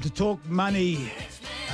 Time 0.00 0.08
to 0.08 0.16
talk 0.16 0.46
money 0.48 1.12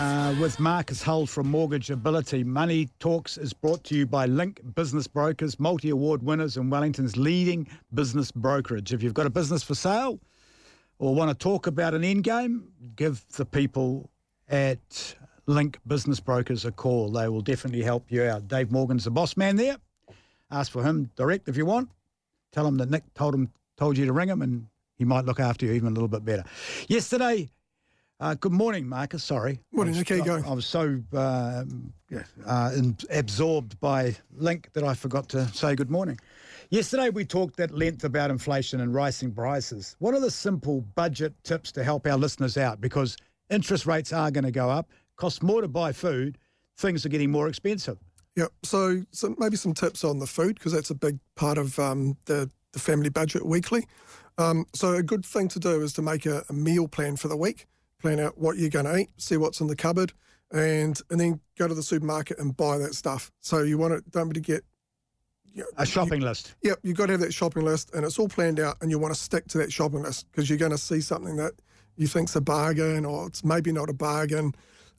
uh, 0.01 0.35
with 0.41 0.59
Marcus 0.59 1.01
Hull 1.01 1.27
from 1.27 1.49
Mortgage 1.49 1.91
Ability. 1.91 2.43
Money 2.43 2.89
Talks 2.99 3.39
is 3.39 3.53
brought 3.53 3.85
to 3.85 3.95
you 3.95 4.05
by 4.05 4.27
Link 4.27 4.61
Business 4.75 5.07
Brokers, 5.07 5.61
multi 5.61 5.91
award 5.91 6.25
winners 6.25 6.57
and 6.57 6.69
Wellington's 6.69 7.17
leading 7.17 7.69
business 7.95 8.33
brokerage. 8.33 8.93
If 8.93 9.01
you've 9.01 9.15
got 9.15 9.27
a 9.27 9.31
business 9.31 9.63
for 9.63 9.77
sale 9.77 10.19
or 10.99 11.15
want 11.15 11.31
to 11.31 11.37
talk 11.37 11.69
about 11.69 11.95
an 11.95 12.03
end 12.03 12.25
game, 12.25 12.67
give 12.97 13.25
the 13.37 13.45
people 13.45 14.11
at 14.49 15.15
Link 15.47 15.79
Business 15.87 16.19
Brokers 16.19 16.65
a 16.65 16.73
call. 16.73 17.13
They 17.13 17.29
will 17.29 17.43
definitely 17.43 17.83
help 17.85 18.11
you 18.11 18.25
out. 18.25 18.49
Dave 18.49 18.73
Morgan's 18.73 19.05
the 19.05 19.13
boss 19.13 19.37
man 19.37 19.55
there. 19.55 19.77
Ask 20.51 20.73
for 20.73 20.83
him 20.83 21.13
direct 21.15 21.49
if 21.49 21.57
you 21.57 21.65
want. 21.65 21.91
Tell 22.51 22.67
him 22.67 22.77
that 22.79 22.91
Nick 22.91 23.05
told 23.15 23.37
him 23.37 23.53
told 23.77 23.97
you 23.97 24.05
to 24.05 24.13
ring 24.13 24.29
him 24.29 24.43
and 24.43 24.67
he 24.97 25.05
might 25.05 25.27
look 25.27 25.39
after 25.39 25.65
you 25.65 25.75
even 25.75 25.87
a 25.87 25.93
little 25.93 26.09
bit 26.09 26.25
better. 26.25 26.43
Yesterday, 26.89 27.51
uh, 28.21 28.35
good 28.35 28.53
morning, 28.53 28.89
Marcus. 28.89 29.23
Sorry. 29.23 29.61
Morning, 29.73 29.95
I 29.95 29.99
was, 29.99 30.11
Nick. 30.11 30.27
How? 30.27 30.35
I, 30.35 30.41
I 30.41 30.53
was 30.53 30.67
so 30.67 31.01
uh, 31.13 31.65
uh, 32.47 32.71
absorbed 33.11 33.79
by 33.81 34.17
Link 34.37 34.71
that 34.73 34.85
I 34.85 34.95
forgot 34.95 35.29
to 35.31 35.47
say 35.49 35.75
good 35.75 35.91
morning. 35.91 36.19
Yesterday, 36.71 37.11
we 37.11 37.25
talked 37.25 37.61
at 37.61 37.71
length 37.71 38.05
about 38.05 38.31
inflation 38.31 38.81
and 38.81 38.95
rising 38.95 39.33
prices. 39.33 39.97
What 39.99 40.15
are 40.15 40.21
the 40.21 40.31
simple 40.31 40.81
budget 40.95 41.35
tips 41.45 41.71
to 41.73 41.85
help 41.85 42.07
our 42.07 42.17
listeners 42.17 42.57
out? 42.57 42.81
Because 42.81 43.17
interest 43.51 43.87
rates 43.87 44.13
are 44.13 44.31
going 44.31 44.45
to 44.45 44.51
go 44.51 44.69
up, 44.69 44.91
costs 45.17 45.43
more 45.43 45.61
to 45.61 45.69
buy 45.69 45.93
food, 45.93 46.39
things 46.77 47.07
are 47.07 47.09
getting 47.09 47.31
more 47.31 47.49
expensive. 47.49 47.99
Yep. 48.35 48.53
So, 48.65 49.03
so 49.13 49.35
maybe 49.39 49.57
some 49.57 49.73
tips 49.75 50.05
on 50.05 50.19
the 50.19 50.27
food 50.27 50.57
because 50.57 50.73
that's 50.73 50.91
a 50.91 50.95
big 50.95 51.19
part 51.37 51.59
of 51.59 51.79
um, 51.79 52.17
the 52.25 52.51
the 52.77 52.83
family 52.83 53.09
budget 53.09 53.45
weekly. 53.45 53.87
Um, 54.37 54.67
so 54.75 54.93
a 54.93 55.03
good 55.03 55.25
thing 55.25 55.49
to 55.49 55.59
do 55.59 55.83
is 55.83 55.95
to 55.95 56.03
make 56.03 56.27
a, 56.27 56.45
a 56.51 56.53
meal 56.53 56.87
plan 56.87 57.17
for 57.17 57.29
the 57.29 57.37
week. 57.37 57.67
Plan 58.01 58.21
out 58.21 58.39
what 58.39 58.59
you're 58.59 58.71
going 58.71 58.85
to 58.85 58.97
eat, 58.97 59.11
see 59.17 59.37
what's 59.37 59.61
in 59.61 59.67
the 59.67 59.77
cupboard, 59.77 60.13
and 60.53 61.01
and 61.11 61.19
then 61.19 61.41
go 61.59 61.67
to 61.67 61.75
the 61.75 61.83
supermarket 61.83 62.39
and 62.39 62.57
buy 62.57 62.79
that 62.79 62.95
stuff. 62.95 63.31
So 63.41 63.63
you 63.63 63.79
want 63.79 63.95
to 63.95 64.11
don't 64.11 64.29
be 64.29 64.35
to 64.35 64.41
get 64.41 64.65
you 65.53 65.63
know, 65.63 65.69
a 65.79 65.87
shopping 65.87 66.21
you, 66.21 66.27
list. 66.27 66.55
Yep, 66.63 66.81
you've 66.83 66.97
got 66.97 67.07
to 67.07 67.13
have 67.13 67.21
that 67.21 67.33
shopping 67.33 67.65
list, 67.65 67.95
and 67.95 68.05
it's 68.05 68.19
all 68.19 68.29
planned 68.29 68.61
out, 68.61 68.77
and 68.83 68.91
you 68.91 68.99
want 68.99 69.15
to 69.15 69.21
stick 69.21 69.47
to 69.49 69.59
that 69.59 69.73
shopping 69.73 70.03
list 70.03 70.27
because 70.31 70.51
you're 70.51 70.59
going 70.59 70.73
to 70.73 70.79
see 70.79 71.01
something 71.01 71.37
that 71.37 71.53
you 71.97 72.07
think's 72.07 72.37
a 72.37 72.41
bargain, 72.41 73.05
or 73.07 73.27
it's 73.27 73.43
maybe 73.43 73.73
not 73.73 73.89
a 73.89 73.95
bargain. 73.95 74.55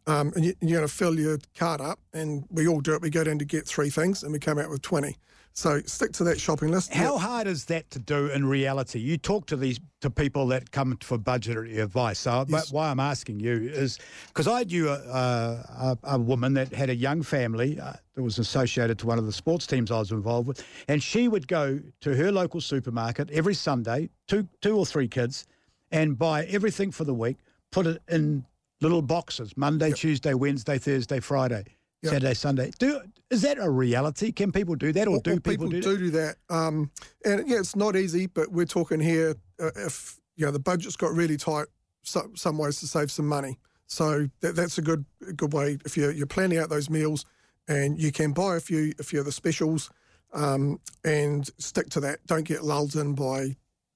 Um, 0.08 0.32
and 0.36 0.46
you, 0.46 0.52
are 0.64 0.78
going 0.78 0.88
to 0.88 0.94
fill 0.94 1.20
your 1.20 1.38
cart 1.56 1.82
up, 1.82 2.00
and 2.14 2.46
we 2.50 2.68
all 2.68 2.80
do 2.80 2.94
it. 2.96 3.02
We 3.02 3.10
go 3.10 3.24
down 3.24 3.40
to 3.40 3.46
get 3.46 3.68
three 3.68 3.90
things, 3.90 4.24
and 4.24 4.32
we 4.32 4.40
come 4.40 4.58
out 4.58 4.70
with 4.70 4.82
20. 4.82 5.16
So 5.58 5.82
stick 5.88 6.12
to 6.14 6.24
that 6.26 6.40
shopping 6.40 6.70
list. 6.70 6.94
How 6.94 7.16
yeah. 7.16 7.20
hard 7.20 7.48
is 7.48 7.66
that 7.66 7.90
to 7.90 7.98
do 7.98 8.28
in 8.28 8.46
reality? 8.46 9.00
You 9.00 9.18
talk 9.18 9.48
to 9.48 9.56
these 9.56 9.80
to 10.02 10.12
people 10.12 10.46
that 10.50 10.70
come 10.70 10.96
for 11.02 11.18
budgetary 11.18 11.80
advice. 11.80 12.20
So 12.20 12.46
yes. 12.48 12.72
why 12.72 12.92
I'm 12.92 13.00
asking 13.00 13.40
you 13.40 13.54
is 13.68 13.98
because 14.28 14.48
I 14.48 14.66
knew 14.66 14.88
a, 14.88 14.94
a, 14.94 15.98
a, 16.04 16.20
woman 16.20 16.54
that 16.54 16.72
had 16.72 16.92
a 16.92 16.96
young 16.96 17.24
family 17.24 17.80
uh, 17.80 17.94
that 18.14 18.22
was 18.22 18.38
associated 18.38 19.00
to 19.00 19.08
one 19.08 19.18
of 19.18 19.26
the 19.26 19.34
sports 19.34 19.66
teams 19.66 19.90
I 19.90 19.98
was 19.98 20.12
involved 20.12 20.48
with, 20.48 20.64
and 20.90 21.02
she 21.02 21.28
would 21.28 21.48
go 21.48 21.80
to 22.02 22.16
her 22.16 22.32
local 22.32 22.62
supermarket 22.62 23.32
every 23.32 23.56
Sunday, 23.56 24.12
two 24.28 24.48
two 24.62 24.78
or 24.78 24.86
three 24.86 25.08
kids, 25.08 25.48
and 25.92 26.20
buy 26.20 26.46
everything 26.46 26.92
for 26.92 27.04
the 27.04 27.16
week, 27.16 27.38
put 27.72 27.88
it 27.88 28.00
in 28.10 28.46
little 28.80 29.02
boxes 29.02 29.58
Monday, 29.58 29.88
yep. 29.88 29.98
Tuesday, 29.98 30.36
Wednesday, 30.36 30.78
Thursday, 30.78 31.20
Friday 31.20 31.64
yep. 32.02 32.14
Saturday, 32.14 32.34
Sunday. 32.34 32.72
Do 32.80 33.02
is 33.30 33.42
that 33.42 33.58
a 33.60 33.70
reality? 33.70 34.32
Can 34.32 34.52
people 34.52 34.76
do 34.76 34.92
that, 34.94 35.08
or 35.08 35.12
well, 35.12 35.20
do 35.20 35.32
well, 35.32 35.40
people, 35.40 35.70
people, 35.70 35.82
do, 35.82 35.98
do 35.98 36.10
that? 36.12 36.38
Um, 36.50 36.92
and 37.26 37.48
yeah, 37.48 37.60
it's 37.60 37.76
not 37.76 37.96
easy, 37.96 38.28
but 38.28 38.52
we're 38.52 38.66
talking 38.66 39.00
here. 39.00 39.36
Uh, 39.62 39.72
if 39.76 40.20
you 40.36 40.46
know 40.46 40.52
the 40.52 40.60
budget's 40.60 40.96
got 40.96 41.14
really 41.14 41.38
tight, 41.38 41.68
so, 42.04 42.30
some 42.36 42.58
ways 42.58 42.80
to 42.80 42.88
save 42.88 43.12
some 43.12 43.28
money. 43.28 43.58
So 43.88 44.28
that, 44.42 44.56
that's 44.56 44.78
a 44.78 44.82
good 44.82 45.06
good 45.36 45.54
way 45.54 45.78
if 45.86 45.98
you're 45.98 46.12
you're 46.12 46.28
planning 46.28 46.58
out 46.58 46.70
those 46.70 46.90
meals, 46.90 47.26
and 47.68 48.00
you 48.00 48.12
can 48.12 48.32
buy 48.32 48.56
a 48.56 48.60
few 48.60 48.94
a 49.00 49.04
few 49.04 49.20
of 49.20 49.26
the 49.26 49.32
specials, 49.32 49.90
um, 50.34 50.80
and 51.04 51.50
stick 51.58 51.90
to 51.92 52.00
that. 52.02 52.26
Don't 52.28 52.46
get 52.46 52.64
lulled 52.64 52.96
in 52.96 53.14
by 53.14 53.42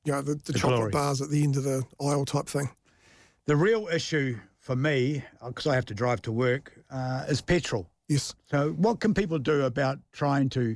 you 0.03 0.11
know 0.11 0.21
the, 0.21 0.35
the, 0.35 0.51
the 0.51 0.59
chocolate 0.59 0.77
glory. 0.77 0.91
bars 0.91 1.21
at 1.21 1.29
the 1.29 1.43
end 1.43 1.55
of 1.55 1.63
the 1.63 1.83
aisle 2.01 2.25
type 2.25 2.47
thing. 2.47 2.69
The 3.45 3.55
real 3.55 3.87
issue 3.87 4.37
for 4.59 4.75
me, 4.75 5.23
because 5.45 5.67
I 5.67 5.75
have 5.75 5.85
to 5.87 5.93
drive 5.93 6.21
to 6.23 6.31
work, 6.31 6.73
uh, 6.89 7.25
is 7.27 7.41
petrol. 7.41 7.90
Yes. 8.11 8.35
So, 8.49 8.71
what 8.71 8.99
can 8.99 9.13
people 9.13 9.39
do 9.39 9.61
about 9.61 9.99
trying 10.11 10.49
to 10.49 10.75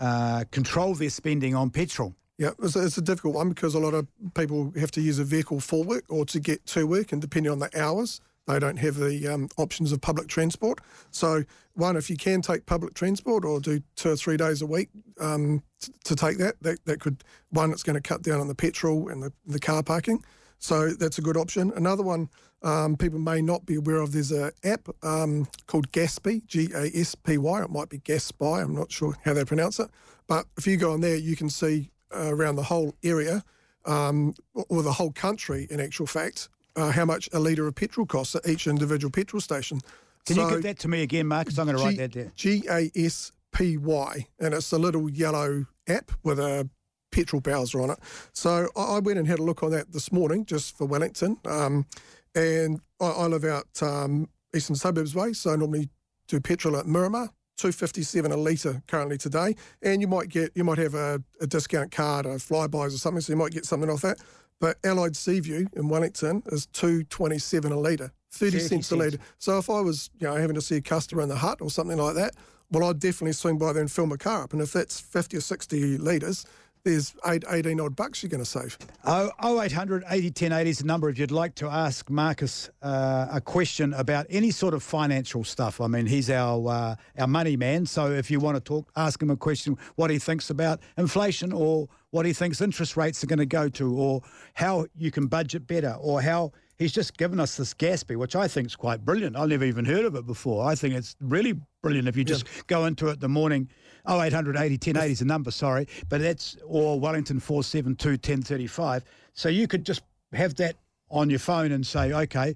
uh, 0.00 0.44
control 0.50 0.94
their 0.94 1.10
spending 1.10 1.54
on 1.54 1.70
petrol? 1.70 2.16
Yeah, 2.38 2.50
it's 2.60 2.74
a, 2.74 2.84
it's 2.84 2.98
a, 2.98 3.02
difficult 3.02 3.34
one 3.36 3.50
because 3.50 3.76
a 3.76 3.78
lot 3.78 3.94
of 3.94 4.08
people 4.34 4.72
have 4.76 4.90
to 4.92 5.00
use 5.00 5.20
a 5.20 5.24
vehicle 5.24 5.60
for 5.60 5.84
work 5.84 6.04
or 6.08 6.24
to 6.24 6.40
get 6.40 6.66
to 6.66 6.84
work, 6.84 7.12
and 7.12 7.20
depending 7.20 7.52
on 7.52 7.60
the 7.60 7.70
hours, 7.80 8.20
they 8.48 8.58
don't 8.58 8.78
have 8.78 8.96
the 8.96 9.28
um, 9.28 9.48
options 9.58 9.92
of 9.92 10.00
public 10.00 10.26
transport. 10.26 10.80
So, 11.12 11.44
one, 11.74 11.96
if 11.96 12.10
you 12.10 12.16
can 12.16 12.42
take 12.42 12.66
public 12.66 12.94
transport 12.94 13.44
or 13.44 13.60
do 13.60 13.80
two 13.94 14.10
or 14.10 14.16
three 14.16 14.36
days 14.36 14.60
a 14.60 14.66
week 14.66 14.88
um, 15.20 15.62
t- 15.78 15.92
to 16.02 16.16
take 16.16 16.38
that, 16.38 16.56
that, 16.62 16.84
that 16.86 16.98
could, 16.98 17.22
one, 17.50 17.70
it's 17.70 17.84
going 17.84 17.94
to 17.94 18.00
cut 18.00 18.22
down 18.22 18.40
on 18.40 18.48
the 18.48 18.56
petrol 18.56 19.08
and 19.08 19.22
the, 19.22 19.32
the 19.46 19.60
car 19.60 19.84
parking. 19.84 20.24
So 20.58 20.90
that's 20.90 21.18
a 21.18 21.22
good 21.22 21.36
option. 21.36 21.72
Another 21.76 22.02
one 22.02 22.28
um, 22.62 22.96
people 22.96 23.18
may 23.18 23.42
not 23.42 23.66
be 23.66 23.76
aware 23.76 23.96
of, 23.96 24.12
there's 24.12 24.32
an 24.32 24.50
app 24.64 24.88
um, 25.02 25.48
called 25.66 25.90
Gaspy, 25.92 26.46
G 26.46 26.68
A 26.74 26.90
S 26.94 27.14
P 27.14 27.38
Y. 27.38 27.62
It 27.62 27.70
might 27.70 27.88
be 27.88 27.98
Gaspy, 27.98 28.62
I'm 28.62 28.74
not 28.74 28.92
sure 28.92 29.16
how 29.24 29.34
they 29.34 29.44
pronounce 29.44 29.80
it. 29.80 29.90
But 30.26 30.46
if 30.56 30.66
you 30.66 30.76
go 30.76 30.92
on 30.92 31.00
there, 31.00 31.16
you 31.16 31.36
can 31.36 31.50
see 31.50 31.90
uh, 32.14 32.34
around 32.34 32.56
the 32.56 32.62
whole 32.62 32.94
area 33.02 33.42
um, 33.84 34.34
or 34.68 34.82
the 34.82 34.92
whole 34.92 35.12
country, 35.12 35.66
in 35.70 35.80
actual 35.80 36.06
fact, 36.06 36.48
uh, 36.76 36.90
how 36.90 37.04
much 37.04 37.28
a 37.32 37.38
litre 37.38 37.66
of 37.66 37.74
petrol 37.74 38.06
costs 38.06 38.34
at 38.34 38.48
each 38.48 38.66
individual 38.66 39.10
petrol 39.10 39.40
station. 39.40 39.80
Can 40.24 40.36
so, 40.36 40.44
you 40.44 40.54
give 40.54 40.62
that 40.62 40.78
to 40.80 40.88
me 40.88 41.02
again, 41.02 41.26
Marcus? 41.26 41.58
I'm 41.58 41.66
going 41.66 41.76
to 41.76 41.84
write 41.84 41.96
that 41.98 42.12
down. 42.12 42.32
G 42.36 42.62
A 42.70 42.90
S 42.94 43.32
P 43.52 43.76
Y. 43.76 44.26
And 44.38 44.54
it's 44.54 44.72
a 44.72 44.78
little 44.78 45.10
yellow 45.10 45.66
app 45.88 46.12
with 46.22 46.38
a 46.38 46.68
petrol 47.10 47.40
bowser 47.40 47.80
on 47.80 47.90
it. 47.90 47.98
So 48.32 48.68
I 48.76 49.00
went 49.00 49.18
and 49.18 49.26
had 49.28 49.38
a 49.38 49.42
look 49.42 49.62
on 49.62 49.72
that 49.72 49.92
this 49.92 50.12
morning 50.12 50.46
just 50.46 50.78
for 50.78 50.86
Wellington. 50.86 51.38
Um, 51.44 51.86
and 52.34 52.80
I, 53.00 53.06
I, 53.06 53.26
live 53.26 53.44
out 53.44 53.66
um, 53.82 54.28
eastern 54.54 54.76
suburbs 54.76 55.14
way, 55.14 55.32
so 55.32 55.52
I 55.52 55.56
normally 55.56 55.88
do 56.28 56.40
petrol 56.40 56.76
at 56.76 56.86
Miramar. 56.86 57.30
257 57.58 58.32
a 58.32 58.36
litre 58.36 58.82
currently 58.88 59.18
today, 59.18 59.54
and 59.82 60.00
you 60.00 60.08
might 60.08 60.28
get 60.28 60.50
you 60.56 60.64
might 60.64 60.78
have 60.78 60.94
a, 60.94 61.22
a 61.40 61.46
discount 61.46 61.92
card, 61.92 62.26
a 62.26 62.36
Flybuys 62.36 62.88
or 62.88 62.98
something, 62.98 63.20
so 63.20 63.32
you 63.32 63.36
might 63.36 63.52
get 63.52 63.66
something 63.66 63.90
off 63.90 64.00
that. 64.00 64.18
But 64.58 64.78
Allied 64.84 65.14
Seaview 65.14 65.66
in 65.76 65.88
Wellington 65.88 66.42
is 66.46 66.66
227 66.66 67.70
a 67.70 67.78
litre, 67.78 68.10
30, 68.30 68.50
30 68.50 68.58
cents, 68.58 68.68
cents 68.70 68.90
a 68.92 68.96
litre. 68.96 69.18
So 69.38 69.58
if 69.58 69.68
I 69.68 69.80
was 69.80 70.10
you 70.18 70.26
know 70.26 70.34
having 70.34 70.54
to 70.54 70.62
see 70.62 70.76
a 70.76 70.80
customer 70.80 71.22
in 71.22 71.28
the 71.28 71.36
Hutt 71.36 71.60
or 71.60 71.70
something 71.70 71.98
like 71.98 72.14
that, 72.14 72.34
well, 72.72 72.88
I'd 72.88 72.98
definitely 72.98 73.32
swing 73.32 73.58
by 73.58 73.74
there 73.74 73.82
and 73.82 73.92
fill 73.92 74.06
my 74.06 74.16
car 74.16 74.44
up. 74.44 74.54
And 74.54 74.62
if 74.62 74.72
that's 74.72 74.98
50 74.98 75.36
or 75.36 75.40
60 75.40 75.98
litres, 75.98 76.46
there's 76.84 77.14
eight, 77.26 77.44
18 77.48 77.80
odd 77.80 77.94
bucks 77.94 78.22
you're 78.22 78.30
going 78.30 78.42
to 78.42 78.48
save. 78.48 78.76
Oh, 79.04 79.30
0800 79.42 80.04
80 80.08 80.30
10 80.30 80.52
80 80.52 80.70
is 80.70 80.78
the 80.78 80.86
number 80.86 81.08
if 81.08 81.18
you'd 81.18 81.30
like 81.30 81.54
to 81.56 81.66
ask 81.66 82.10
Marcus 82.10 82.70
uh, 82.82 83.28
a 83.30 83.40
question 83.40 83.92
about 83.94 84.26
any 84.30 84.50
sort 84.50 84.74
of 84.74 84.82
financial 84.82 85.44
stuff. 85.44 85.80
I 85.80 85.86
mean, 85.86 86.06
he's 86.06 86.30
our 86.30 86.68
uh, 86.68 86.96
our 87.18 87.26
money 87.26 87.56
man. 87.56 87.86
So 87.86 88.10
if 88.10 88.30
you 88.30 88.40
want 88.40 88.56
to 88.56 88.60
talk, 88.60 88.90
ask 88.96 89.22
him 89.22 89.30
a 89.30 89.36
question, 89.36 89.76
what 89.96 90.10
he 90.10 90.18
thinks 90.18 90.50
about 90.50 90.80
inflation 90.96 91.52
or 91.52 91.88
what 92.10 92.26
he 92.26 92.32
thinks 92.32 92.60
interest 92.60 92.96
rates 92.96 93.22
are 93.24 93.26
going 93.26 93.38
to 93.38 93.46
go 93.46 93.68
to 93.70 93.94
or 93.94 94.22
how 94.54 94.86
you 94.96 95.10
can 95.10 95.26
budget 95.26 95.66
better 95.66 95.96
or 96.00 96.20
how 96.20 96.52
he's 96.78 96.92
just 96.92 97.16
given 97.16 97.40
us 97.40 97.56
this 97.56 97.72
Gaspy, 97.74 98.16
which 98.16 98.36
I 98.36 98.48
think 98.48 98.66
is 98.66 98.76
quite 98.76 99.04
brilliant. 99.04 99.36
I've 99.36 99.48
never 99.48 99.64
even 99.64 99.84
heard 99.84 100.04
of 100.04 100.14
it 100.14 100.26
before. 100.26 100.66
I 100.66 100.74
think 100.74 100.94
it's 100.94 101.16
really 101.20 101.54
brilliant 101.82 102.08
if 102.08 102.16
you 102.16 102.24
just 102.24 102.44
yeah. 102.44 102.62
go 102.66 102.84
into 102.86 103.08
it 103.08 103.20
the 103.20 103.28
morning. 103.28 103.68
Oh, 104.04 104.20
800 104.20 104.56
80 104.56 104.74
1080 104.74 105.12
is 105.12 105.18
the 105.20 105.24
number, 105.24 105.50
sorry. 105.50 105.86
But 106.08 106.20
that's 106.20 106.56
or 106.66 106.98
Wellington 106.98 107.40
472 107.40 108.10
1035. 108.10 109.04
So 109.34 109.48
you 109.48 109.66
could 109.66 109.84
just 109.84 110.02
have 110.32 110.54
that 110.56 110.76
on 111.10 111.30
your 111.30 111.38
phone 111.38 111.72
and 111.72 111.86
say, 111.86 112.12
okay, 112.12 112.54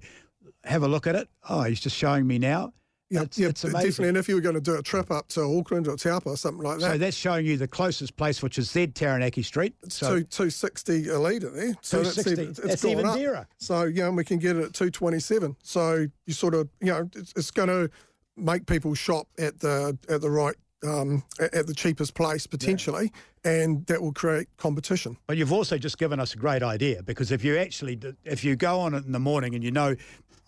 have 0.63 0.83
a 0.83 0.87
look 0.87 1.07
at 1.07 1.15
it. 1.15 1.29
Oh, 1.49 1.63
he's 1.63 1.79
just 1.79 1.95
showing 1.95 2.27
me 2.27 2.37
now. 2.39 2.73
Yeah, 3.09 3.21
it's, 3.21 3.37
yeah, 3.37 3.47
it's 3.47 3.61
definitely. 3.61 4.09
And 4.09 4.17
if 4.17 4.27
you 4.27 4.35
were 4.35 4.41
going 4.41 4.55
to 4.55 4.61
do 4.61 4.75
a 4.75 4.83
trip 4.83 5.11
up 5.11 5.29
to 5.29 5.41
Auckland 5.41 5.87
or 5.87 5.95
Taupo 5.95 6.31
or 6.31 6.37
something 6.37 6.61
like 6.61 6.79
that. 6.79 6.91
So 6.91 6.97
that's 6.97 7.15
showing 7.15 7.45
you 7.45 7.55
the 7.55 7.67
closest 7.67 8.17
place, 8.17 8.43
which 8.43 8.57
is 8.57 8.69
Z 8.69 8.87
Taranaki 8.87 9.43
Street. 9.43 9.75
So, 9.87 10.17
two, 10.17 10.23
260 10.25 11.09
a 11.09 11.17
litre 11.17 11.49
there. 11.49 11.77
So 11.81 12.03
that's 12.03 12.27
even, 12.27 12.49
it's 12.49 12.59
that's 12.59 12.83
even 12.83 13.05
dearer. 13.13 13.47
So, 13.59 13.83
yeah, 13.83 14.07
and 14.07 14.17
we 14.17 14.25
can 14.25 14.39
get 14.39 14.57
it 14.57 14.65
at 14.65 14.73
227. 14.73 15.55
So 15.63 16.07
you 16.25 16.33
sort 16.33 16.53
of, 16.53 16.67
you 16.81 16.87
know, 16.87 17.09
it's, 17.15 17.31
it's 17.37 17.51
going 17.51 17.69
to 17.69 17.89
make 18.35 18.65
people 18.65 18.93
shop 18.93 19.29
at 19.37 19.59
the 19.59 19.97
at 20.09 20.19
the 20.19 20.29
right 20.29 20.55
um, 20.83 21.23
at 21.39 21.67
the 21.67 21.73
cheapest 21.73 22.13
place 22.13 22.45
potentially, 22.47 23.11
yeah. 23.43 23.51
and 23.51 23.85
that 23.87 24.01
will 24.01 24.13
create 24.13 24.47
competition. 24.57 25.17
But 25.27 25.37
you've 25.37 25.53
also 25.53 25.77
just 25.77 25.97
given 25.97 26.19
us 26.19 26.33
a 26.33 26.37
great 26.37 26.63
idea 26.63 27.03
because 27.03 27.31
if 27.31 27.43
you 27.43 27.57
actually 27.57 27.99
if 28.23 28.43
you 28.43 28.55
go 28.55 28.79
on 28.79 28.93
it 28.93 29.05
in 29.05 29.11
the 29.11 29.19
morning 29.19 29.55
and 29.55 29.63
you 29.63 29.71
know, 29.71 29.95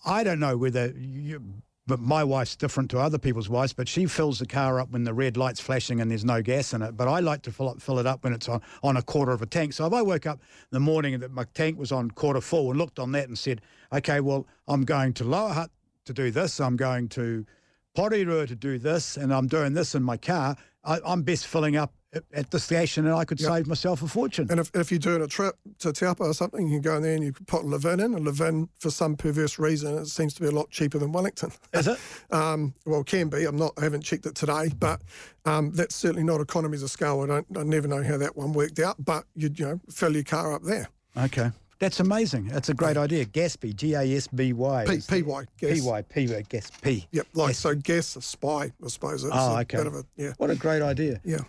I 0.06 0.24
don't 0.24 0.40
know 0.40 0.58
whether 0.58 0.94
you 0.98 1.42
but 1.90 2.00
my 2.00 2.24
wife's 2.24 2.56
different 2.56 2.92
to 2.92 3.00
other 3.00 3.18
people's 3.18 3.50
wives. 3.50 3.74
But 3.74 3.90
she 3.90 4.06
fills 4.06 4.38
the 4.40 4.46
car 4.46 4.80
up 4.80 4.92
when 4.92 5.04
the 5.04 5.14
red 5.14 5.36
light's 5.36 5.60
flashing 5.60 6.00
and 6.00 6.10
there's 6.10 6.24
no 6.24 6.42
gas 6.42 6.72
in 6.72 6.84
it. 6.84 6.96
But 6.96 7.08
I 7.08 7.20
like 7.20 7.42
to 7.42 7.52
fill 7.52 7.72
it, 7.72 7.82
fill 7.82 7.98
it 7.98 8.06
up 8.06 8.24
when 8.24 8.32
it's 8.32 8.48
on, 8.48 8.62
on 8.84 8.96
a 8.96 9.02
quarter 9.02 9.32
of 9.32 9.42
a 9.42 9.48
tank. 9.48 9.74
So 9.74 9.88
if 9.88 9.94
I 9.94 10.04
woke 10.04 10.28
up 10.28 10.40
in 10.40 10.76
the 10.76 10.80
morning 10.80 11.16
and 11.16 11.24
that 11.24 11.32
my 11.32 11.46
tank 11.56 11.80
was 11.80 11.92
on 11.92 12.12
quarter 12.12 12.42
full 12.42 12.70
and 12.70 12.78
looked 12.78 13.00
on 13.00 13.12
that 13.14 13.28
and 13.28 13.38
said, 13.38 13.62
okay, 13.92 14.20
well, 14.22 14.46
I'm 14.68 14.86
going 14.86 15.14
to 15.14 15.24
Lower 15.24 15.50
Hutt 15.50 15.72
to 16.06 16.14
do 16.14 16.30
this. 16.30 16.62
I'm 16.62 16.78
going 16.78 17.10
to 17.10 17.46
Porirua 17.98 18.48
to 18.48 18.56
do 18.56 18.78
this, 18.78 19.18
and 19.18 19.34
I'm 19.34 19.48
doing 19.48 19.74
this 19.74 19.96
in 19.96 20.04
my 20.04 20.18
car. 20.18 20.56
I, 20.84 21.00
I'm 21.06 21.24
best 21.24 21.48
filling 21.48 21.76
up 21.76 21.94
at 22.34 22.50
the 22.52 22.60
station 22.60 23.06
and 23.06 23.16
I 23.16 23.24
could 23.24 23.40
yep. 23.40 23.52
save 23.52 23.68
myself 23.68 24.02
a 24.02 24.08
fortune. 24.08 24.48
And 24.50 24.60
if, 24.60 24.72
if 24.74 24.92
you're 24.92 25.00
doing 25.00 25.22
a 25.22 25.28
trip 25.28 25.56
to 25.80 25.94
Taupo 25.94 26.26
or 26.26 26.34
something, 26.34 26.68
you 26.68 26.76
can 26.76 26.82
go 26.82 26.98
in 26.98 27.04
there 27.04 27.14
and 27.14 27.24
you 27.24 27.32
can 27.32 27.46
put 27.46 27.66
Levin 27.66 28.00
in. 28.00 28.16
And 28.16 28.26
Levin, 28.26 28.70
for 28.80 28.90
some 28.90 29.16
perverse 29.16 29.60
reason, 29.60 29.98
it 29.98 30.08
seems 30.08 30.34
to 30.36 30.42
be 30.42 30.48
a 30.48 30.52
lot 30.52 30.70
cheaper 30.72 30.98
than 30.98 31.12
Wellington. 31.12 31.52
Is 31.74 31.88
it? 31.88 32.00
um, 32.32 32.74
well, 32.86 33.02
it 33.02 33.08
can 33.08 33.30
be. 33.30 33.46
I'm 33.46 33.58
not. 33.58 33.74
I 33.78 33.84
haven't 33.84 34.02
checked 34.02 34.26
it 34.26 34.36
today, 34.36 34.72
but 34.80 35.02
um, 35.46 35.72
that's 35.72 35.96
certainly 35.96 36.24
not 36.24 36.42
economies 36.42 36.84
of 36.84 36.90
scale. 36.90 37.22
I 37.22 37.28
don't. 37.28 37.46
I 37.58 37.64
never 37.64 37.88
know 37.88 38.04
how 38.04 38.18
that 38.18 38.36
one 38.36 38.54
worked 38.54 38.80
out. 38.80 39.04
But 39.04 39.26
you 39.36 39.50
you 39.54 39.66
know 39.66 39.80
fill 39.92 40.14
your 40.14 40.24
car 40.24 40.54
up 40.54 40.64
there. 40.64 40.90
Okay. 41.16 41.52
That's 41.80 42.00
amazing. 42.00 42.48
That's 42.48 42.70
a 42.70 42.74
great 42.74 42.98
idea. 42.98 43.26
Gaspy, 43.26 43.76
G 43.76 43.94
A 43.94 44.02
S 44.02 44.28
B 44.28 44.54
Y. 44.54 44.86
P 44.86 45.00
P 45.08 45.22
Y. 45.22 45.46
P 45.58 45.82
Y 45.82 46.02
P 46.04 46.44
Gas 46.50 46.72
P. 46.82 47.08
Yep. 47.12 47.28
Like 47.34 47.56
so, 47.56 47.74
gas 47.74 48.16
a 48.16 48.22
spy. 48.22 48.72
I 48.84 48.88
suppose. 48.88 49.24
It's 49.24 49.34
oh, 49.34 49.38
ah, 49.38 49.62
okay. 49.62 49.78
Bit 49.78 49.88
of 49.88 49.96
a, 49.96 50.04
yeah. 50.18 50.34
What 50.38 50.50
a 50.50 50.56
great 50.56 50.82
idea. 50.82 51.22
Yeah. 51.24 51.40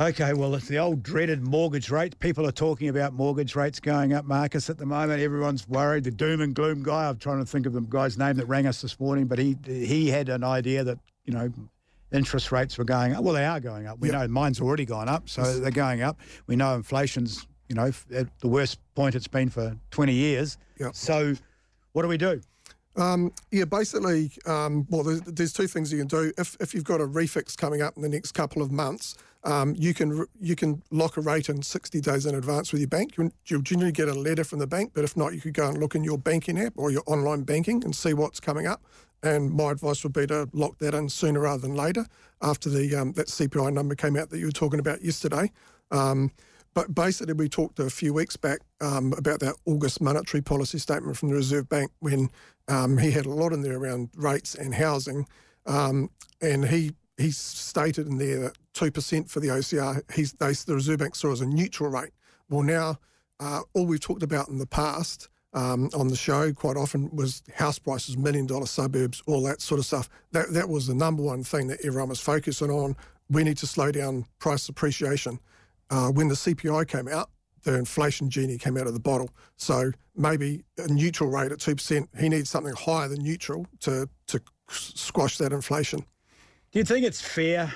Okay, 0.00 0.32
well, 0.32 0.54
it's 0.54 0.66
the 0.66 0.78
old 0.78 1.02
dreaded 1.02 1.42
mortgage 1.42 1.90
rate. 1.90 2.18
People 2.20 2.46
are 2.46 2.52
talking 2.52 2.88
about 2.88 3.12
mortgage 3.12 3.54
rates 3.54 3.78
going 3.80 4.14
up, 4.14 4.24
Marcus, 4.24 4.70
at 4.70 4.78
the 4.78 4.86
moment. 4.86 5.20
Everyone's 5.20 5.68
worried. 5.68 6.04
The 6.04 6.10
doom 6.10 6.40
and 6.40 6.54
gloom 6.54 6.82
guy, 6.82 7.06
I'm 7.06 7.18
trying 7.18 7.40
to 7.40 7.44
think 7.44 7.66
of 7.66 7.74
the 7.74 7.82
guy's 7.82 8.16
name 8.16 8.36
that 8.36 8.46
rang 8.46 8.66
us 8.66 8.80
this 8.80 8.98
morning, 8.98 9.26
but 9.26 9.38
he 9.38 9.58
he 9.66 10.08
had 10.08 10.30
an 10.30 10.42
idea 10.42 10.84
that, 10.84 10.98
you 11.26 11.34
know, 11.34 11.52
interest 12.12 12.50
rates 12.50 12.78
were 12.78 12.84
going 12.84 13.12
up. 13.12 13.22
Well, 13.22 13.34
they 13.34 13.44
are 13.44 13.60
going 13.60 13.86
up. 13.86 13.98
We 13.98 14.10
yep. 14.10 14.22
know 14.22 14.28
mine's 14.28 14.58
already 14.58 14.86
gone 14.86 15.10
up, 15.10 15.28
so 15.28 15.60
they're 15.60 15.70
going 15.70 16.00
up. 16.00 16.18
We 16.46 16.56
know 16.56 16.74
inflation's, 16.74 17.46
you 17.70 17.76
know, 17.76 17.92
at 18.12 18.26
the 18.40 18.48
worst 18.48 18.78
point 18.96 19.14
it's 19.14 19.28
been 19.28 19.48
for 19.48 19.76
20 19.92 20.12
years. 20.12 20.58
Yep. 20.80 20.94
So 20.94 21.34
what 21.92 22.02
do 22.02 22.08
we 22.08 22.18
do? 22.18 22.40
Um, 22.96 23.32
yeah, 23.52 23.64
basically, 23.64 24.32
um, 24.46 24.86
well, 24.90 25.04
there's, 25.04 25.20
there's, 25.20 25.52
two 25.52 25.68
things 25.68 25.92
you 25.92 25.98
can 25.98 26.08
do. 26.08 26.32
If, 26.36 26.56
if 26.58 26.74
you've 26.74 26.84
got 26.84 27.00
a 27.00 27.06
refix 27.06 27.56
coming 27.56 27.80
up 27.80 27.96
in 27.96 28.02
the 28.02 28.08
next 28.08 28.32
couple 28.32 28.60
of 28.60 28.72
months, 28.72 29.16
um, 29.44 29.74
you 29.78 29.94
can 29.94 30.26
you 30.38 30.54
can 30.54 30.82
lock 30.90 31.16
a 31.16 31.22
rate 31.22 31.48
in 31.48 31.62
60 31.62 32.00
days 32.00 32.26
in 32.26 32.34
advance 32.34 32.72
with 32.72 32.80
your 32.80 32.88
bank. 32.88 33.16
You, 33.16 33.30
will 33.52 33.62
generally 33.62 33.92
get 33.92 34.08
a 34.08 34.12
letter 34.12 34.44
from 34.44 34.58
the 34.58 34.66
bank, 34.66 34.90
but 34.92 35.04
if 35.04 35.16
not, 35.16 35.32
you 35.32 35.40
could 35.40 35.54
go 35.54 35.68
and 35.68 35.78
look 35.78 35.94
in 35.94 36.04
your 36.04 36.18
banking 36.18 36.58
app 36.58 36.74
or 36.76 36.90
your 36.90 37.04
online 37.06 37.44
banking 37.44 37.82
and 37.84 37.94
see 37.94 38.12
what's 38.12 38.40
coming 38.40 38.66
up. 38.66 38.82
And 39.22 39.50
my 39.52 39.70
advice 39.70 40.02
would 40.02 40.12
be 40.12 40.26
to 40.26 40.48
lock 40.52 40.78
that 40.78 40.92
in 40.92 41.08
sooner 41.08 41.40
rather 41.40 41.62
than 41.62 41.76
later 41.76 42.06
after 42.42 42.68
the 42.68 42.94
um, 42.96 43.12
that 43.12 43.28
CPI 43.28 43.72
number 43.72 43.94
came 43.94 44.16
out 44.16 44.30
that 44.30 44.38
you 44.40 44.46
were 44.46 44.52
talking 44.52 44.80
about 44.80 45.02
yesterday. 45.02 45.50
But 46.74 46.94
basically, 46.94 47.34
we 47.34 47.48
talked 47.48 47.78
a 47.80 47.90
few 47.90 48.14
weeks 48.14 48.36
back 48.36 48.60
um, 48.80 49.12
about 49.18 49.40
that 49.40 49.56
August 49.64 50.00
monetary 50.00 50.42
policy 50.42 50.78
statement 50.78 51.16
from 51.16 51.30
the 51.30 51.34
Reserve 51.34 51.68
Bank 51.68 51.90
when 51.98 52.30
um, 52.68 52.98
he 52.98 53.10
had 53.10 53.26
a 53.26 53.30
lot 53.30 53.52
in 53.52 53.62
there 53.62 53.76
around 53.76 54.10
rates 54.14 54.54
and 54.54 54.74
housing. 54.74 55.26
Um, 55.66 56.10
and 56.40 56.66
he 56.66 56.92
he 57.20 57.30
stated 57.30 58.06
in 58.06 58.18
there 58.18 58.40
that 58.40 58.58
2% 58.74 59.28
for 59.28 59.40
the 59.40 59.48
OCR, 59.48 60.02
he's, 60.14 60.32
they, 60.34 60.52
the 60.52 60.74
Reserve 60.74 61.00
Bank 61.00 61.14
saw 61.14 61.32
as 61.32 61.42
a 61.42 61.46
neutral 61.46 61.90
rate. 61.90 62.12
Well, 62.48 62.62
now, 62.62 62.98
uh, 63.38 63.60
all 63.74 63.86
we've 63.86 64.00
talked 64.00 64.22
about 64.22 64.48
in 64.48 64.58
the 64.58 64.66
past 64.66 65.28
um, 65.52 65.90
on 65.94 66.08
the 66.08 66.16
show 66.16 66.52
quite 66.52 66.76
often 66.76 67.14
was 67.14 67.42
house 67.54 67.78
prices, 67.78 68.16
million 68.16 68.46
dollar 68.46 68.66
suburbs, 68.66 69.22
all 69.26 69.42
that 69.42 69.60
sort 69.60 69.78
of 69.78 69.86
stuff. 69.86 70.08
That, 70.32 70.52
that 70.52 70.68
was 70.68 70.86
the 70.86 70.94
number 70.94 71.22
one 71.22 71.44
thing 71.44 71.66
that 71.68 71.84
everyone 71.84 72.08
was 72.08 72.20
focusing 72.20 72.70
on. 72.70 72.96
We 73.28 73.44
need 73.44 73.58
to 73.58 73.66
slow 73.66 73.92
down 73.92 74.26
price 74.38 74.68
appreciation. 74.68 75.38
Uh, 75.90 76.08
when 76.08 76.28
the 76.28 76.34
CPI 76.34 76.86
came 76.88 77.08
out, 77.08 77.30
the 77.62 77.74
inflation 77.76 78.30
genie 78.30 78.56
came 78.56 78.76
out 78.76 78.86
of 78.86 78.94
the 78.94 79.00
bottle. 79.00 79.30
So 79.56 79.92
maybe 80.16 80.64
a 80.78 80.88
neutral 80.88 81.28
rate 81.30 81.52
at 81.52 81.58
2%, 81.58 82.08
he 82.18 82.28
needs 82.28 82.48
something 82.48 82.74
higher 82.74 83.08
than 83.08 83.22
neutral 83.22 83.66
to, 83.80 84.08
to 84.28 84.40
squash 84.68 85.38
that 85.38 85.52
inflation. 85.52 86.00
Do 86.72 86.78
you 86.78 86.84
think 86.84 87.04
it's 87.04 87.20
fair 87.20 87.72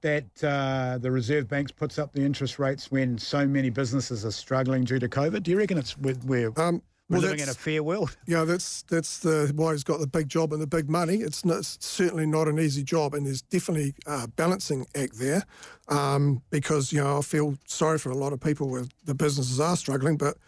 that 0.00 0.44
uh, 0.44 0.98
the 0.98 1.10
Reserve 1.10 1.48
Bank 1.48 1.74
puts 1.76 1.98
up 1.98 2.12
the 2.12 2.22
interest 2.22 2.58
rates 2.58 2.90
when 2.90 3.16
so 3.16 3.46
many 3.46 3.70
businesses 3.70 4.26
are 4.26 4.32
struggling 4.32 4.84
due 4.84 4.98
to 4.98 5.08
COVID? 5.08 5.44
Do 5.44 5.52
you 5.52 5.58
reckon 5.58 5.78
it's 5.78 5.96
we're, 5.98 6.52
um, 6.56 6.82
we're 7.12 7.18
well, 7.18 7.30
living 7.30 7.40
in 7.40 7.48
a 7.48 7.54
fair 7.54 7.82
world? 7.82 8.16
Yeah, 8.26 8.44
that's 8.44 8.82
that's 8.82 9.18
the 9.18 9.52
why 9.54 9.72
he's 9.72 9.84
got 9.84 10.00
the 10.00 10.06
big 10.06 10.28
job 10.28 10.52
and 10.52 10.62
the 10.62 10.66
big 10.66 10.88
money. 10.88 11.16
It's, 11.16 11.44
not, 11.44 11.58
it's 11.58 11.76
certainly 11.84 12.24
not 12.26 12.48
an 12.48 12.58
easy 12.58 12.82
job, 12.82 13.14
and 13.14 13.26
there's 13.26 13.42
definitely 13.42 13.94
a 14.06 14.28
balancing 14.28 14.86
act 14.96 15.18
there. 15.18 15.44
Um, 15.88 16.42
because 16.50 16.92
you 16.92 17.02
know, 17.02 17.18
I 17.18 17.22
feel 17.22 17.56
sorry 17.66 17.98
for 17.98 18.10
a 18.10 18.16
lot 18.16 18.32
of 18.32 18.40
people 18.40 18.68
where 18.70 18.84
the 19.04 19.14
businesses 19.14 19.60
are 19.60 19.76
struggling, 19.76 20.16
but 20.16 20.38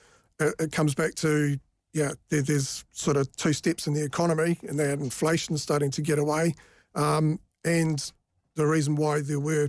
it, 0.41 0.55
it 0.59 0.73
comes 0.73 0.95
back 0.95 1.15
to 1.17 1.59
yeah, 1.93 2.13
there, 2.31 2.43
there's 2.43 2.85
sort 2.93 3.17
of 3.17 3.31
two 3.37 3.53
steps 3.53 3.87
in 3.87 3.95
the 3.95 4.05
economy, 4.05 4.59
and 4.67 4.79
that 4.79 4.99
inflation 4.99 5.59
starting 5.59 5.91
to 5.93 6.03
get 6.03 6.19
away. 6.19 6.55
Um, 6.95 7.39
and 7.65 8.13
the 8.57 8.67
reason 8.67 8.97
why 8.97 9.21
there 9.21 9.41
were, 9.41 9.69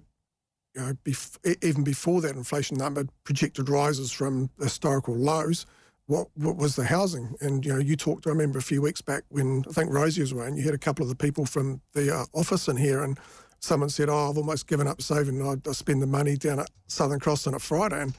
you 0.76 0.82
know, 0.82 0.94
bef- 1.04 1.64
even 1.64 1.84
before 1.84 2.22
that 2.22 2.36
inflation 2.36 2.78
number 2.78 3.06
projected 3.26 3.70
rises 3.70 4.12
from 4.12 4.50
historical 4.60 5.16
lows, 5.16 5.66
what, 6.08 6.28
what 6.36 6.58
was 6.58 6.76
the 6.76 6.86
housing? 6.86 7.36
And, 7.42 7.66
you 7.66 7.74
know, 7.74 7.80
you 7.80 7.96
talked, 7.96 8.28
I 8.28 8.30
remember 8.30 8.60
a 8.60 8.64
few 8.64 8.82
weeks 8.82 9.02
back 9.02 9.24
when 9.30 9.64
I 9.68 9.72
think 9.72 9.92
Rosie 9.92 10.22
was 10.22 10.32
around, 10.32 10.58
you 10.58 10.64
had 10.64 10.74
a 10.74 10.80
couple 10.80 11.04
of 11.04 11.10
the 11.10 11.16
people 11.16 11.46
from 11.46 11.82
the 11.94 12.16
uh, 12.16 12.26
office 12.34 12.68
in 12.68 12.78
here 12.78 13.04
and 13.04 13.20
someone 13.60 13.90
said, 13.90 14.10
oh, 14.10 14.30
I've 14.30 14.38
almost 14.38 14.68
given 14.68 14.88
up 14.88 15.02
saving. 15.02 15.42
I, 15.42 15.56
I 15.68 15.74
spend 15.74 16.02
the 16.02 16.08
money 16.08 16.38
down 16.38 16.60
at 16.60 16.70
Southern 16.88 17.20
Cross 17.20 17.48
on 17.48 17.56
a 17.56 17.60
Friday. 17.60 18.00
And 18.02 18.14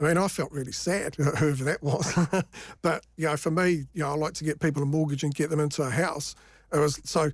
I 0.00 0.04
mean, 0.04 0.18
I 0.18 0.28
felt 0.28 0.52
really 0.52 0.72
sad, 0.72 1.16
whoever 1.16 1.64
that 1.64 1.82
was. 1.82 2.16
but, 2.82 3.04
you 3.16 3.26
know, 3.26 3.36
for 3.36 3.50
me, 3.50 3.86
you 3.92 4.02
know, 4.02 4.10
I 4.10 4.14
like 4.14 4.34
to 4.34 4.44
get 4.44 4.60
people 4.60 4.82
a 4.82 4.86
mortgage 4.86 5.24
and 5.24 5.34
get 5.34 5.50
them 5.50 5.60
into 5.60 5.82
a 5.82 5.90
house. 5.90 6.34
It 6.72 6.78
was 6.78 7.00
so 7.04 7.30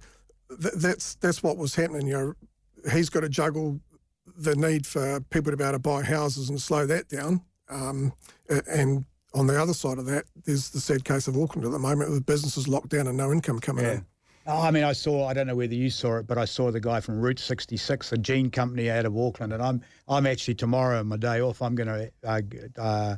th- 0.60 0.75
that's 0.75 1.14
that's 1.16 1.43
what 1.43 1.56
was 1.56 1.75
happening. 1.75 2.06
You 2.08 2.12
know, 2.12 2.34
he's 2.93 3.08
got 3.08 3.20
to 3.20 3.28
juggle 3.28 3.81
the 4.37 4.56
need 4.56 4.87
for 4.87 5.20
people 5.31 5.50
to 5.50 5.56
be 5.56 5.64
able 5.64 5.75
to 5.75 5.78
buy 5.78 6.02
houses 6.02 6.49
and 6.49 6.60
slow 6.60 6.87
that 6.87 7.08
down. 7.08 7.43
Um, 7.69 8.12
and 8.66 9.05
on 9.34 9.46
the 9.46 9.60
other 9.60 9.75
side 9.75 9.98
of 9.98 10.06
that, 10.06 10.25
there's 10.44 10.70
the 10.70 10.80
sad 10.80 11.04
case 11.04 11.28
of 11.28 11.36
Auckland 11.36 11.66
at 11.66 11.72
the 11.72 11.78
moment 11.78 12.10
with 12.10 12.25
businesses 12.26 12.69
locked 12.69 12.88
down 12.88 13.06
and 13.06 13.16
no 13.16 13.32
income 13.32 13.58
coming 13.58 13.84
yeah. 13.84 13.92
in. 13.94 14.06
Oh, 14.46 14.62
I 14.62 14.70
mean, 14.70 14.82
I 14.82 14.94
saw. 14.94 15.26
I 15.26 15.34
don't 15.34 15.46
know 15.46 15.56
whether 15.56 15.74
you 15.74 15.91
saw 15.91 16.17
it, 16.17 16.26
but 16.26 16.38
I 16.38 16.46
saw 16.46 16.70
the 16.70 16.81
guy 16.81 17.00
from 17.00 17.20
Route 17.20 17.38
66, 17.38 18.12
a 18.12 18.17
jean 18.17 18.50
company 18.50 18.88
out 18.88 19.05
of 19.05 19.14
Auckland, 19.14 19.53
and 19.53 19.62
I'm 19.62 19.82
I'm 20.08 20.26
actually 20.26 20.55
tomorrow, 20.55 21.05
my 21.05 21.19
day 21.19 21.43
off, 21.43 21.60
I'm 21.60 21.74
going 21.74 21.88
to 21.88 22.10
uh, 22.24 22.41
uh, 22.79 23.17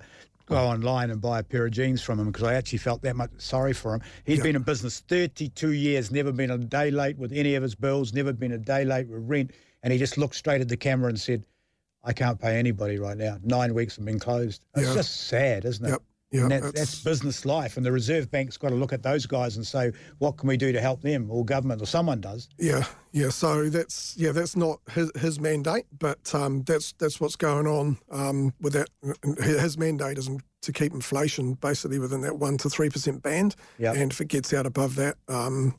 go 0.50 0.56
online 0.56 1.10
and 1.10 1.20
buy 1.20 1.38
a 1.38 1.42
pair 1.44 1.66
of 1.66 1.70
jeans 1.70 2.02
from 2.02 2.18
him 2.18 2.32
because 2.32 2.42
I 2.42 2.54
actually 2.54 2.78
felt 2.78 3.02
that 3.02 3.14
much 3.14 3.30
sorry 3.38 3.72
for 3.72 3.94
him. 3.94 4.02
He's 4.24 4.38
yep. 4.38 4.44
been 4.44 4.56
in 4.56 4.62
business 4.62 5.00
32 5.06 5.72
years, 5.72 6.10
never 6.10 6.32
been 6.32 6.50
a 6.50 6.58
day 6.58 6.90
late 6.90 7.16
with 7.16 7.32
any 7.32 7.54
of 7.54 7.62
his 7.62 7.76
bills, 7.76 8.12
never 8.12 8.32
been 8.32 8.52
a 8.52 8.58
day 8.58 8.84
late 8.84 9.08
with 9.08 9.22
rent. 9.24 9.52
And 9.84 9.92
he 9.92 9.98
just 9.98 10.18
looked 10.18 10.34
straight 10.34 10.60
at 10.60 10.68
the 10.68 10.76
camera 10.76 11.08
and 11.08 11.18
said, 11.18 11.44
I 12.02 12.12
can't 12.12 12.40
pay 12.40 12.58
anybody 12.58 12.98
right 12.98 13.16
now. 13.16 13.38
Nine 13.42 13.74
weeks 13.74 13.96
have 13.96 14.04
been 14.04 14.18
closed. 14.18 14.64
It's 14.76 14.88
yeah. 14.88 14.94
just 14.94 15.28
sad, 15.28 15.64
isn't 15.64 15.84
it? 15.84 15.90
Yep. 15.90 16.02
Yeah, 16.32 16.46
that, 16.46 16.74
that's 16.76 17.02
business 17.02 17.44
life, 17.44 17.76
and 17.76 17.84
the 17.84 17.90
Reserve 17.90 18.30
Bank's 18.30 18.56
got 18.56 18.68
to 18.68 18.76
look 18.76 18.92
at 18.92 19.02
those 19.02 19.26
guys 19.26 19.56
and 19.56 19.66
say, 19.66 19.90
what 20.18 20.36
can 20.36 20.48
we 20.48 20.56
do 20.56 20.70
to 20.70 20.80
help 20.80 21.02
them, 21.02 21.28
or 21.28 21.44
government, 21.44 21.82
or 21.82 21.86
someone 21.86 22.20
does. 22.20 22.48
Yeah, 22.56 22.84
yeah. 23.10 23.30
So 23.30 23.68
that's 23.68 24.14
yeah, 24.16 24.30
that's 24.30 24.54
not 24.54 24.78
his, 24.92 25.10
his 25.18 25.40
mandate, 25.40 25.86
but 25.98 26.32
um, 26.32 26.62
that's 26.62 26.92
that's 26.92 27.20
what's 27.20 27.34
going 27.34 27.66
on 27.66 27.98
um, 28.12 28.54
with 28.60 28.74
that. 28.74 28.90
His 29.42 29.76
mandate 29.76 30.18
isn't 30.18 30.42
to 30.62 30.72
keep 30.72 30.92
inflation 30.92 31.54
basically 31.54 31.98
within 31.98 32.20
that 32.20 32.38
one 32.38 32.58
to 32.58 32.70
three 32.70 32.90
percent 32.90 33.24
band, 33.24 33.56
yep. 33.78 33.96
and 33.96 34.12
if 34.12 34.20
it 34.20 34.28
gets 34.28 34.52
out 34.52 34.66
above 34.66 34.94
that, 34.94 35.16
um, 35.26 35.74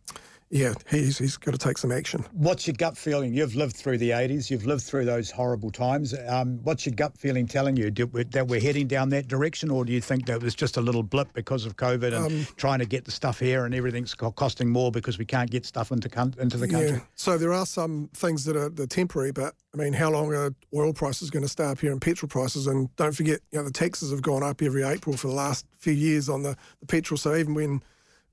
yeah, 0.52 0.74
he's, 0.90 1.18
he's 1.18 1.38
got 1.38 1.52
to 1.52 1.58
take 1.58 1.78
some 1.78 1.94
action. 1.94 2.26
What's 2.34 2.68
your 2.68 2.74
gut 2.78 2.98
feeling? 2.98 3.34
You've 3.34 3.56
lived 3.56 3.74
through 3.74 3.98
the 4.00 4.10
80s, 4.10 4.50
you've 4.50 4.66
lived 4.66 4.84
through 4.84 5.06
those 5.06 5.32
horrible 5.32 5.72
times. 5.72 6.14
Um, 6.28 6.60
what's 6.64 6.86
your 6.86 6.94
gut 6.94 7.18
feeling 7.18 7.48
telling 7.48 7.78
you 7.78 7.90
that 7.90 8.46
we're 8.48 8.60
heading 8.60 8.88
down 8.88 9.10
that 9.10 9.30
direction, 9.30 9.72
or 9.72 9.86
do 9.86 9.94
you 9.94 10.02
think 10.02 10.26
that 10.26 10.44
was 10.44 10.54
just 10.54 10.76
a 10.76 10.82
little 10.82 11.04
blip 11.04 11.32
because 11.34 11.66
of 11.66 11.78
COVID 11.78 12.14
and 12.14 12.26
um, 12.26 12.48
trying 12.58 12.80
to 12.80 12.86
get 12.86 13.06
the 13.06 13.12
stuff 13.12 13.40
here 13.40 13.64
and 13.64 13.74
everything's 13.74 14.14
costing 14.14 14.70
more 14.70 14.92
because 14.92 15.18
we 15.18 15.26
can't 15.26 15.50
get 15.50 15.66
stuff 15.66 15.90
into, 15.90 16.10
into 16.38 16.58
the 16.58 16.68
country? 16.68 16.98
Yeah. 16.98 17.00
So 17.16 17.38
there 17.38 17.54
are 17.54 17.66
some 17.66 18.10
things 18.14 18.44
that 18.44 18.58
are, 18.58 18.68
that 18.70 18.84
are 18.84 18.88
temporary, 18.88 19.32
but 19.32 19.56
I 19.74 19.78
mean, 19.78 19.94
how 19.94 20.10
long 20.10 20.34
are 20.34 20.54
oil 20.76 20.92
prices 20.92 21.30
going 21.30 21.44
to 21.44 21.50
stay 21.50 21.64
up 21.64 21.80
here 21.80 21.94
and 21.94 22.02
petrol 22.02 22.28
prices? 22.28 22.68
And 22.68 22.94
don't 22.98 23.16
forget, 23.16 23.40
you 23.52 23.60
know, 23.60 23.64
the 23.64 23.72
taxes 23.72 24.12
have 24.12 24.22
gone 24.22 24.44
up 24.44 24.62
every 24.62 24.84
April 24.84 25.16
for 25.16 25.28
the 25.28 25.34
last 25.34 25.66
few 25.78 25.94
years 25.94 26.28
on 26.28 26.44
the, 26.44 26.58
the 26.82 26.88
petrol. 26.88 27.18
So 27.18 27.36
even 27.36 27.54
when 27.54 27.82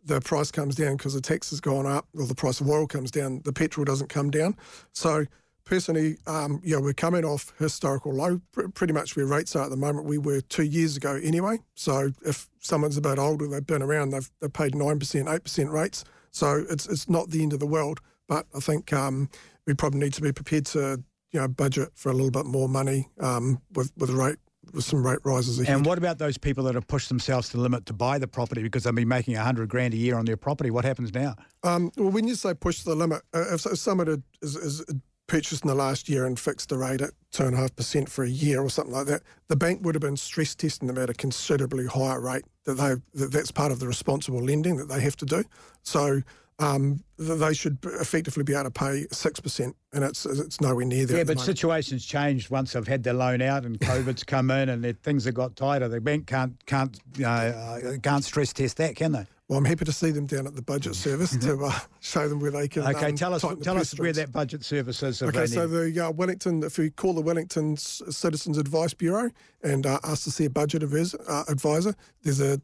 the 0.04 0.20
price 0.20 0.50
comes 0.50 0.74
down 0.74 0.96
because 0.96 1.14
the 1.14 1.20
tax 1.20 1.50
has 1.50 1.60
gone 1.60 1.86
up, 1.86 2.06
or 2.16 2.26
the 2.26 2.34
price 2.34 2.60
of 2.60 2.68
oil 2.68 2.86
comes 2.86 3.10
down, 3.10 3.42
the 3.44 3.52
petrol 3.52 3.84
doesn't 3.84 4.08
come 4.08 4.30
down. 4.30 4.56
So 4.92 5.26
personally, 5.64 6.16
um, 6.26 6.60
yeah, 6.64 6.78
we're 6.78 6.94
coming 6.94 7.24
off 7.24 7.52
historical 7.58 8.12
low, 8.12 8.40
pretty 8.74 8.92
much 8.92 9.16
where 9.16 9.26
rates 9.26 9.54
are 9.54 9.64
at 9.64 9.70
the 9.70 9.76
moment. 9.76 10.06
We 10.06 10.18
were 10.18 10.40
two 10.40 10.64
years 10.64 10.96
ago 10.96 11.20
anyway. 11.22 11.58
So 11.74 12.10
if 12.24 12.48
someone's 12.60 12.96
a 12.96 13.02
bit 13.02 13.18
older, 13.18 13.46
they've 13.46 13.66
been 13.66 13.82
around, 13.82 14.10
they've, 14.10 14.30
they've 14.40 14.52
paid 14.52 14.72
9%, 14.72 14.98
8% 14.98 15.72
rates. 15.72 16.04
So 16.30 16.64
it's 16.68 16.86
it's 16.86 17.08
not 17.08 17.30
the 17.30 17.42
end 17.42 17.52
of 17.52 17.60
the 17.60 17.66
world, 17.66 18.00
but 18.28 18.46
I 18.54 18.60
think 18.60 18.92
um, 18.92 19.28
we 19.66 19.74
probably 19.74 20.00
need 20.00 20.12
to 20.14 20.22
be 20.22 20.32
prepared 20.32 20.66
to 20.66 21.02
you 21.32 21.40
know 21.40 21.48
budget 21.48 21.90
for 21.94 22.10
a 22.10 22.12
little 22.12 22.30
bit 22.30 22.46
more 22.46 22.68
money 22.68 23.08
um, 23.20 23.60
with 23.72 23.92
with 23.96 24.10
rate 24.10 24.38
with 24.72 24.84
some 24.84 25.04
rate 25.04 25.18
rises 25.24 25.60
ahead. 25.60 25.76
And 25.76 25.86
what 25.86 25.98
about 25.98 26.18
those 26.18 26.38
people 26.38 26.64
that 26.64 26.74
have 26.74 26.86
pushed 26.86 27.08
themselves 27.08 27.48
to 27.50 27.56
the 27.56 27.62
limit 27.62 27.86
to 27.86 27.92
buy 27.92 28.18
the 28.18 28.28
property 28.28 28.62
because 28.62 28.84
they've 28.84 28.94
been 28.94 29.08
making 29.08 29.36
a 29.36 29.42
hundred 29.42 29.68
grand 29.68 29.94
a 29.94 29.96
year 29.96 30.16
on 30.16 30.24
their 30.24 30.36
property? 30.36 30.70
What 30.70 30.84
happens 30.84 31.12
now? 31.12 31.36
Um, 31.62 31.90
well, 31.96 32.10
when 32.10 32.26
you 32.26 32.34
say 32.34 32.54
push 32.54 32.82
the 32.82 32.94
limit, 32.94 33.22
uh, 33.34 33.54
if, 33.54 33.66
if 33.66 33.78
someone 33.78 34.06
had, 34.06 34.22
is, 34.42 34.56
is 34.56 34.84
purchased 35.26 35.62
in 35.62 35.68
the 35.68 35.74
last 35.74 36.08
year 36.08 36.26
and 36.26 36.38
fixed 36.38 36.70
the 36.70 36.78
rate 36.78 37.00
at 37.00 37.10
two 37.30 37.44
and 37.44 37.54
a 37.54 37.58
half 37.58 37.76
percent 37.76 38.08
for 38.08 38.24
a 38.24 38.28
year 38.28 38.60
or 38.60 38.70
something 38.70 38.94
like 38.94 39.06
that, 39.06 39.22
the 39.48 39.56
bank 39.56 39.84
would 39.84 39.94
have 39.94 40.02
been 40.02 40.16
stress 40.16 40.54
testing 40.54 40.88
them 40.88 40.98
at 40.98 41.10
a 41.10 41.14
considerably 41.14 41.86
higher 41.86 42.20
rate. 42.20 42.44
That 42.64 42.74
they 42.74 43.20
that 43.20 43.32
that's 43.32 43.52
part 43.52 43.70
of 43.70 43.78
the 43.78 43.86
responsible 43.86 44.42
lending 44.42 44.76
that 44.76 44.88
they 44.88 45.00
have 45.00 45.16
to 45.16 45.26
do. 45.26 45.44
So 45.82 46.22
um, 46.58 47.02
they 47.18 47.54
should 47.54 47.78
effectively 47.84 48.42
be 48.42 48.52
able 48.52 48.64
to 48.64 48.70
pay 48.70 49.06
six 49.12 49.40
percent, 49.40 49.76
and 49.92 50.02
it's 50.02 50.26
it's 50.26 50.60
nowhere 50.60 50.84
near 50.84 51.06
there. 51.06 51.18
Yeah, 51.18 51.24
but 51.24 51.40
situations 51.40 52.04
changed 52.04 52.50
once 52.50 52.72
they've 52.72 52.86
had 52.86 53.02
their 53.02 53.14
loan 53.14 53.42
out 53.42 53.64
and 53.64 53.78
COVID's 53.78 54.24
come 54.24 54.50
in 54.50 54.68
and 54.68 55.02
things 55.02 55.24
have 55.24 55.34
got 55.34 55.56
tighter. 55.56 55.88
The 55.88 56.00
bank 56.00 56.26
can't 56.26 56.54
can't 56.66 56.98
uh, 57.24 57.78
can't 58.02 58.24
stress 58.24 58.52
test 58.52 58.76
that, 58.78 58.96
can 58.96 59.12
they? 59.12 59.26
Well, 59.48 59.58
I'm 59.58 59.64
happy 59.64 59.86
to 59.86 59.92
see 59.92 60.10
them 60.10 60.26
down 60.26 60.46
at 60.46 60.54
the 60.54 60.62
budget 60.62 60.94
service 60.94 61.34
to 61.38 61.64
uh, 61.64 61.78
show 62.00 62.28
them 62.28 62.38
where 62.38 62.50
they 62.50 62.68
can. 62.68 62.82
Okay, 62.82 63.06
um, 63.06 63.14
tell 63.16 63.32
us 63.32 63.44
tell 63.62 63.78
us 63.78 63.98
where 63.98 64.12
that 64.12 64.30
budget 64.30 64.62
service 64.62 65.02
is. 65.02 65.22
Okay, 65.22 65.46
so 65.46 65.66
need- 65.66 65.94
the 65.94 66.06
uh, 66.06 66.10
Wellington, 66.10 66.62
if 66.64 66.76
we 66.76 66.90
call 66.90 67.14
the 67.14 67.22
Wellington 67.22 67.76
Citizens 67.76 68.58
Advice 68.58 68.92
Bureau 68.92 69.30
and 69.62 69.86
uh, 69.86 70.00
ask 70.04 70.24
to 70.24 70.30
see 70.30 70.44
a 70.44 70.50
budget 70.50 70.82
uh, 70.82 71.44
advisor, 71.48 71.94
there's 72.22 72.40
a 72.40 72.60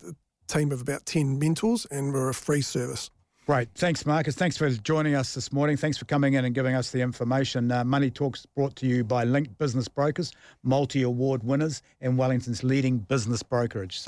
team 0.47 0.73
of 0.73 0.83
about 0.83 1.07
10 1.07 1.39
mentors 1.39 1.87
and 1.91 2.13
we're 2.13 2.29
a 2.29 2.35
free 2.35 2.61
service. 2.61 3.11
Great. 3.47 3.69
Thanks, 3.75 4.07
Marcus. 4.07 4.35
Thanks 4.35 4.57
for 4.57 4.71
joining 4.71 5.15
us 5.15 5.35
this 5.35 5.53
morning. 5.53 5.77
Thanks 5.77 5.99
for 5.99 6.07
coming 6.07 6.33
in 6.33 6.47
and 6.47 6.55
giving 6.55 6.75
us 6.75 6.93
the 6.93 7.03
information. 7.03 7.71
Uh, 7.71 7.85
Money 7.85 8.11
Talks 8.11 8.47
brought 8.47 8.75
to 8.77 8.87
you 8.87 9.05
by 9.05 9.25
Link 9.25 9.59
Business 9.59 9.87
Brokers, 9.87 10.33
multi 10.63 11.03
award 11.03 11.45
winners, 11.45 11.83
and 12.01 12.17
Wellington's 12.17 12.65
leading 12.65 12.97
business 12.97 13.43
brokerage. 13.43 14.01
So 14.01 14.03